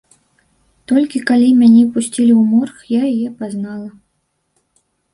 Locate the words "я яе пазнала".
2.99-3.89